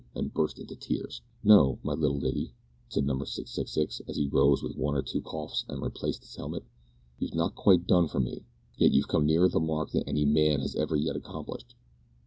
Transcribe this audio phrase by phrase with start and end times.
[0.15, 1.21] and burst into tears.
[1.43, 2.55] "No, my little lady,"
[2.89, 6.63] said Number 666, as he rose with one or two coughs and replaced his helmet,
[7.19, 8.43] "you've not quite done for me,
[8.79, 11.75] though you've come nearer the mark than any man has ever yet accomplished.